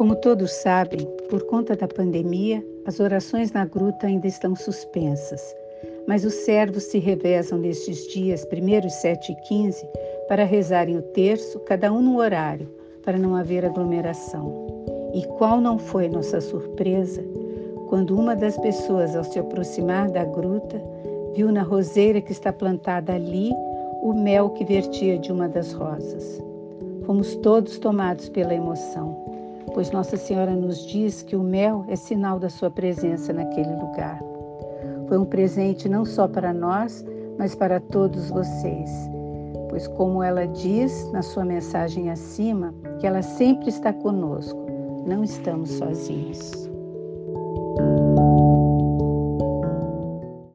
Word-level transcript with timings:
Como 0.00 0.16
todos 0.16 0.50
sabem, 0.50 1.06
por 1.28 1.42
conta 1.42 1.76
da 1.76 1.86
pandemia, 1.86 2.66
as 2.86 3.00
orações 3.00 3.52
na 3.52 3.66
gruta 3.66 4.06
ainda 4.06 4.26
estão 4.26 4.56
suspensas, 4.56 5.54
mas 6.08 6.24
os 6.24 6.32
servos 6.32 6.84
se 6.84 6.98
revezam 6.98 7.58
nestes 7.58 8.08
dias, 8.08 8.42
primeiros 8.46 8.94
7 8.94 9.32
e 9.32 9.34
15, 9.46 9.86
para 10.26 10.46
rezarem 10.46 10.96
o 10.96 11.02
terço, 11.02 11.60
cada 11.66 11.92
um 11.92 12.00
no 12.00 12.16
horário, 12.16 12.66
para 13.04 13.18
não 13.18 13.36
haver 13.36 13.62
aglomeração. 13.62 14.50
E 15.12 15.22
qual 15.36 15.60
não 15.60 15.78
foi 15.78 16.08
nossa 16.08 16.40
surpresa 16.40 17.22
quando 17.90 18.18
uma 18.18 18.34
das 18.34 18.56
pessoas, 18.56 19.14
ao 19.14 19.22
se 19.22 19.38
aproximar 19.38 20.10
da 20.10 20.24
gruta, 20.24 20.82
viu 21.34 21.52
na 21.52 21.62
roseira 21.62 22.22
que 22.22 22.32
está 22.32 22.50
plantada 22.50 23.12
ali 23.12 23.50
o 24.00 24.14
mel 24.14 24.48
que 24.48 24.64
vertia 24.64 25.18
de 25.18 25.30
uma 25.30 25.46
das 25.46 25.74
rosas. 25.74 26.42
Fomos 27.04 27.36
todos 27.36 27.78
tomados 27.78 28.30
pela 28.30 28.54
emoção, 28.54 29.39
pois 29.74 29.90
Nossa 29.90 30.16
Senhora 30.16 30.54
nos 30.54 30.86
diz 30.86 31.22
que 31.22 31.36
o 31.36 31.42
mel 31.42 31.84
é 31.88 31.96
sinal 31.96 32.38
da 32.38 32.48
sua 32.48 32.70
presença 32.70 33.32
naquele 33.32 33.74
lugar. 33.74 34.20
Foi 35.08 35.18
um 35.18 35.24
presente 35.24 35.88
não 35.88 36.04
só 36.04 36.28
para 36.28 36.52
nós, 36.52 37.04
mas 37.38 37.54
para 37.54 37.80
todos 37.80 38.30
vocês, 38.30 38.90
pois, 39.68 39.88
como 39.88 40.22
ela 40.22 40.46
diz 40.46 41.10
na 41.12 41.22
sua 41.22 41.44
mensagem 41.44 42.10
acima, 42.10 42.74
que 43.00 43.06
ela 43.06 43.22
sempre 43.22 43.68
está 43.68 43.92
conosco, 43.92 44.66
não 45.06 45.24
estamos 45.24 45.70
sozinhos. 45.70 46.69